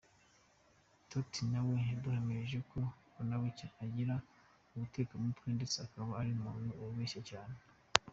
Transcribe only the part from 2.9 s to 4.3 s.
Mbonabucya agira